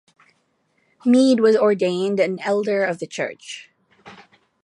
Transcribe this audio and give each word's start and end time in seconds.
Mead 1.05 1.39
was 1.41 1.55
ordained 1.55 2.19
an 2.19 2.39
elder 2.39 2.83
of 2.83 2.97
the 2.97 3.05
church. 3.05 3.69